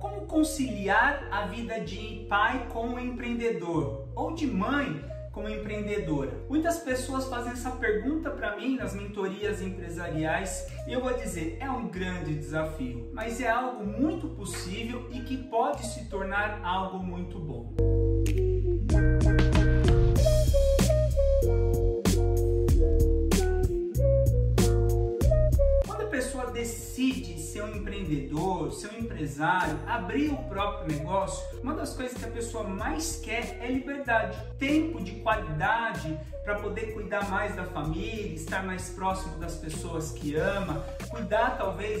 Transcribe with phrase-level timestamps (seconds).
[0.00, 6.32] Como conciliar a vida de pai com o empreendedor ou de mãe como empreendedora?
[6.48, 11.70] Muitas pessoas fazem essa pergunta para mim nas mentorias empresariais e eu vou dizer, é
[11.70, 17.38] um grande desafio, mas é algo muito possível e que pode se tornar algo muito
[17.38, 17.95] bom.
[26.56, 32.24] Decide ser um empreendedor, ser um empresário, abrir o próprio negócio, uma das coisas que
[32.24, 38.34] a pessoa mais quer é liberdade, tempo de qualidade para poder cuidar mais da família,
[38.34, 41.45] estar mais próximo das pessoas que ama, cuidar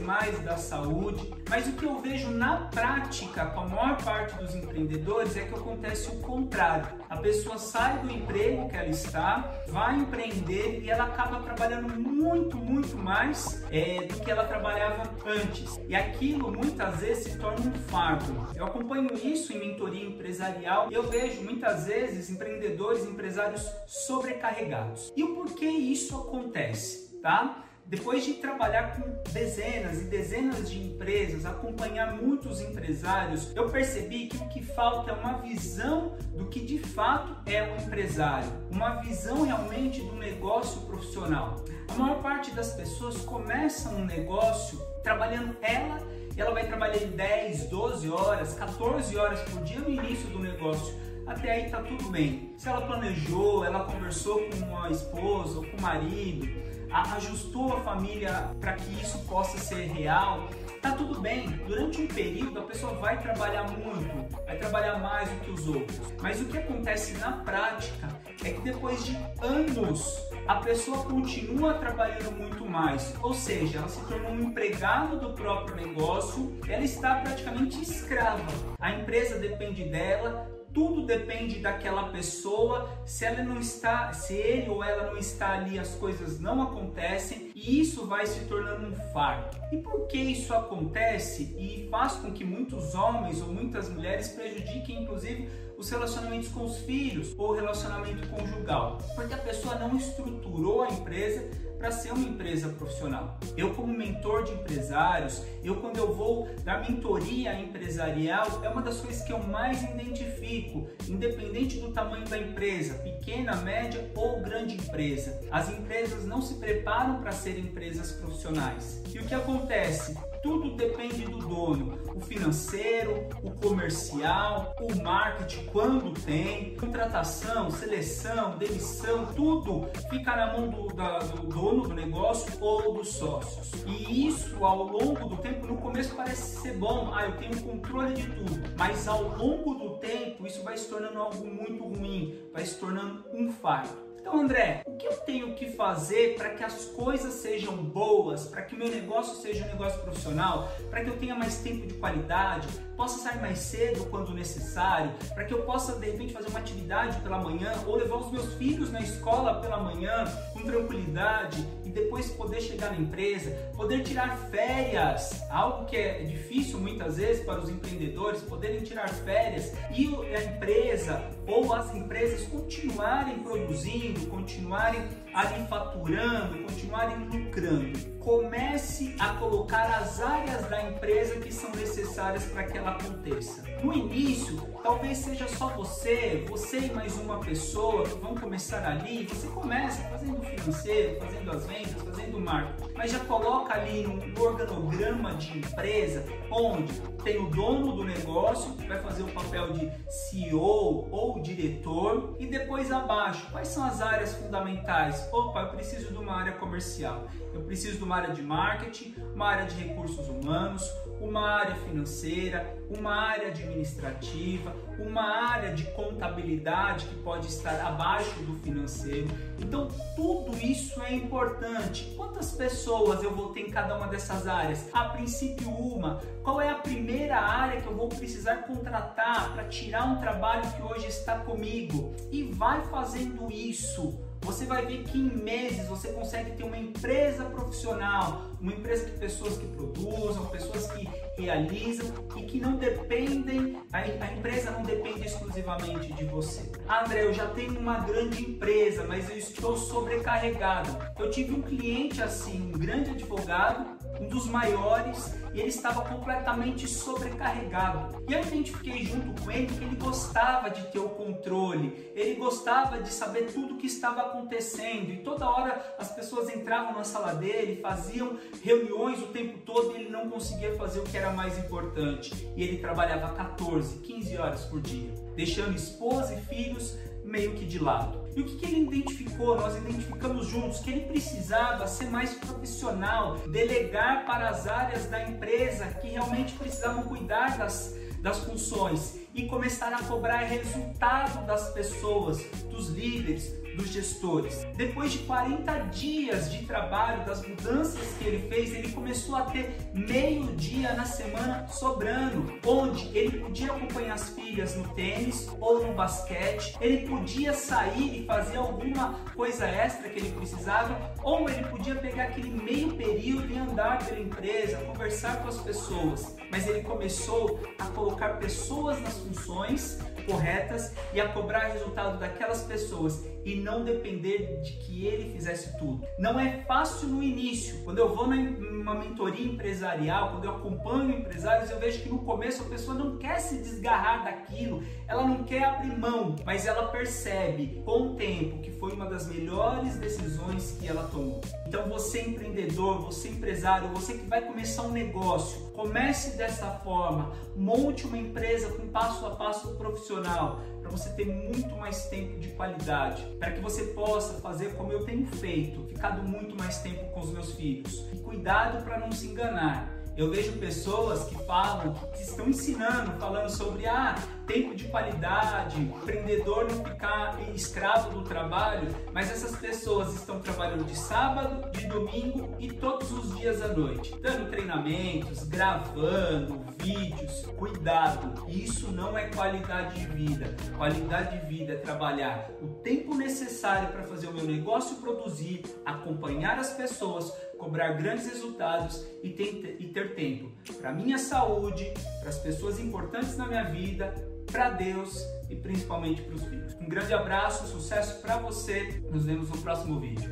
[0.00, 1.34] mais da saúde.
[1.48, 5.54] Mas o que eu vejo na prática com a maior parte dos empreendedores é que
[5.54, 7.00] acontece o contrário.
[7.08, 12.56] A pessoa sai do emprego que ela está, vai empreender e ela acaba trabalhando muito,
[12.56, 15.78] muito mais é, do que ela trabalhava antes.
[15.88, 18.48] E aquilo muitas vezes se torna um fardo.
[18.54, 25.12] Eu acompanho isso em mentoria empresarial e eu vejo muitas vezes empreendedores, empresários sobre sobrecarregados.
[25.16, 27.64] E o porquê isso acontece, tá?
[27.90, 34.36] Depois de trabalhar com dezenas e dezenas de empresas, acompanhar muitos empresários, eu percebi que
[34.36, 39.42] o que falta é uma visão do que de fato é um empresário, uma visão
[39.42, 41.64] realmente do negócio profissional.
[41.88, 45.98] A maior parte das pessoas começa um negócio trabalhando ela
[46.36, 50.94] ela vai trabalhar 10, 12 horas, 14 horas por dia no início do negócio
[51.30, 52.52] até aí tá tudo bem.
[52.58, 56.48] Se ela planejou, ela conversou com a esposa ou com o marido,
[56.92, 60.48] ajustou a família para que isso possa ser real,
[60.80, 61.48] tá tudo bem.
[61.66, 66.00] Durante um período a pessoa vai trabalhar muito, vai trabalhar mais do que os outros.
[66.20, 68.08] Mas o que acontece na prática
[68.44, 74.00] é que depois de anos a pessoa continua trabalhando muito mais, ou seja, ela se
[74.06, 78.44] tornou um empregado do próprio negócio, ela está praticamente escrava.
[78.80, 82.88] A empresa depende dela, tudo depende daquela pessoa.
[83.04, 87.50] Se ela não está, se ele ou ela não está ali, as coisas não acontecem
[87.54, 89.58] e isso vai se tornando um fardo.
[89.72, 95.02] E por que isso acontece e faz com que muitos homens ou muitas mulheres prejudiquem
[95.02, 95.48] inclusive
[95.80, 98.98] os relacionamentos com os filhos ou relacionamento conjugal?
[99.14, 101.48] Porque a pessoa não estruturou a empresa
[101.78, 103.38] para ser uma empresa profissional.
[103.56, 109.00] Eu como mentor de empresários, eu quando eu vou dar mentoria empresarial, é uma das
[109.00, 115.40] coisas que eu mais identifico, independente do tamanho da empresa, pequena, média ou grande empresa.
[115.50, 119.02] As empresas não se preparam para ser empresas profissionais.
[119.14, 120.18] E o que acontece?
[120.42, 129.26] Tudo depende do dono, o financeiro, o comercial, o marketing, quando tem, contratação, seleção, demissão,
[129.34, 133.70] tudo fica na mão do, da, do dono do negócio ou dos sócios.
[133.86, 138.14] E isso ao longo do tempo, no começo parece ser bom, ah, eu tenho controle
[138.14, 142.64] de tudo, mas ao longo do tempo isso vai se tornando algo muito ruim, vai
[142.64, 144.09] se tornando um fardo.
[144.20, 148.60] Então, André, o que eu tenho que fazer para que as coisas sejam boas, para
[148.62, 152.68] que meu negócio seja um negócio profissional, para que eu tenha mais tempo de qualidade,
[152.98, 157.18] possa sair mais cedo quando necessário, para que eu possa de repente fazer uma atividade
[157.22, 162.30] pela manhã ou levar os meus filhos na escola pela manhã com tranquilidade e depois
[162.30, 167.68] poder chegar na empresa, poder tirar férias, algo que é difícil muitas vezes para os
[167.68, 170.06] empreendedores poderem tirar férias e
[170.36, 175.02] a empresa ou as empresas continuarem produzindo, continuarem
[175.34, 178.09] ali faturando, continuarem lucrando.
[178.20, 183.64] Comece a colocar as áreas da empresa que são necessárias para que ela aconteça.
[183.82, 189.24] No início, talvez seja só você, você e mais uma pessoa que vão começar ali.
[189.24, 195.34] Você começa fazendo financeiro, fazendo as vendas, fazendo marketing, mas já coloca ali no organograma
[195.36, 196.92] de empresa onde
[197.24, 202.46] tem o dono do negócio que vai fazer o papel de CEO ou diretor e
[202.46, 205.26] depois abaixo quais são as áreas fundamentais.
[205.32, 209.46] Opa, eu preciso de uma área comercial, eu preciso de uma área de marketing, uma
[209.46, 210.82] área de recursos humanos,
[211.20, 218.54] uma área financeira, uma área administrativa, uma área de contabilidade que pode estar abaixo do
[218.60, 219.28] financeiro.
[219.58, 222.12] Então, tudo isso é importante.
[222.16, 224.88] Quantas pessoas eu vou ter em cada uma dessas áreas?
[224.92, 226.20] A princípio, uma.
[226.42, 230.82] Qual é a primeira área que eu vou precisar contratar para tirar um trabalho que
[230.82, 232.14] hoje está comigo?
[232.30, 237.44] E vai fazendo isso você vai ver que em meses você consegue ter uma empresa
[237.44, 242.06] profissional, uma empresa de pessoas que produzam, pessoas que realizam
[242.36, 246.70] e que não dependem, a, empresa não depende exclusivamente de você.
[246.88, 250.96] André, eu já tenho uma grande empresa, mas eu estou sobrecarregado.
[251.18, 256.86] Eu tive um cliente assim, um grande advogado, um dos maiores, e ele estava completamente
[256.86, 258.22] sobrecarregado.
[258.28, 263.00] E eu identifiquei junto com ele que ele gostava de ter o controle, ele gostava
[263.02, 267.34] de saber tudo o que estava acontecendo, e toda hora as pessoas entravam na sala
[267.34, 271.58] dele, faziam reuniões o tempo todo e ele não conseguia fazer o que era mais
[271.58, 272.50] importante.
[272.54, 276.96] E ele trabalhava 14, 15 horas por dia, deixando esposa e filhos
[277.30, 278.28] meio que de lado.
[278.36, 279.56] E o que, que, ele identificou?
[279.56, 285.86] Nós identificamos juntos que ele precisava ser mais profissional, delegar para as áreas da empresa
[285.86, 292.88] que realmente precisavam cuidar das, das funções e começar a cobrar resultado das pessoas, dos
[292.88, 294.66] líderes, dos gestores.
[294.76, 299.74] Depois de 40 dias de trabalho, das mudanças que ele fez, ele começou a ter
[299.94, 305.94] meio dia na semana sobrando, onde ele podia acompanhar as filhas no tênis ou no
[305.94, 311.94] basquete, ele podia sair e fazer alguma coisa extra que ele precisava, ou ele podia
[311.94, 316.36] pegar aquele meio período e andar pela empresa, conversar com as pessoas.
[316.50, 323.24] Mas ele começou a colocar pessoas nas funções corretas e a cobrar resultado daquelas pessoas
[323.44, 326.06] e não depender de que ele fizesse tudo.
[326.18, 327.82] Não é fácil no início.
[327.84, 332.62] Quando eu vou numa mentoria empresarial, quando eu acompanho empresários, eu vejo que no começo
[332.62, 337.82] a pessoa não quer se desgarrar daquilo, ela não quer abrir mão, mas ela percebe
[337.84, 341.40] com o tempo que foi uma das melhores decisões que ela tomou.
[341.66, 348.06] Então você empreendedor, você empresário, você que vai começar um negócio, comece dessa forma, monte
[348.06, 353.22] uma empresa com passo a passo profissional para você ter muito mais tempo de qualidade,
[353.38, 357.30] para que você possa fazer como eu tenho feito, ficado muito mais tempo com os
[357.30, 358.04] meus filhos.
[358.12, 359.90] E cuidado para não se enganar.
[360.18, 364.16] Eu vejo pessoas que falam, que estão ensinando, falando sobre ah,
[364.50, 370.96] tempo de qualidade, empreendedor não ficar escravo do trabalho, mas essas pessoas estão trabalhando de
[370.96, 377.46] sábado, de domingo e todos os dias à noite, dando treinamentos, gravando vídeos.
[377.56, 380.56] Cuidado, isso não é qualidade de vida.
[380.76, 386.58] Qualidade de vida é trabalhar o tempo necessário para fazer o meu negócio produzir, acompanhar
[386.58, 390.50] as pessoas, cobrar grandes resultados e ter, e ter tempo
[390.80, 394.14] para minha saúde, para as pessoas importantes na minha vida,
[394.50, 396.74] para Deus e principalmente para os filhos.
[396.74, 399.02] Um grande abraço, sucesso para você.
[399.10, 400.28] Nos vemos no próximo vídeo.